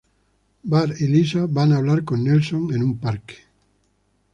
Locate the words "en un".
2.73-2.97